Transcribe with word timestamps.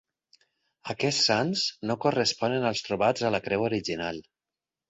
Aquests 0.93 1.19
sants 1.29 1.67
no 1.91 1.97
corresponen 2.07 2.67
als 2.71 2.81
trobats 2.89 3.29
a 3.29 3.35
la 3.37 3.43
creu 3.49 3.71
original. 3.71 4.23